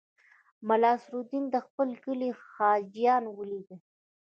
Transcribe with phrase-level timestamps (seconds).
[0.67, 3.79] ملا نصرالدین د خپل کلي حاجیان ولیدل.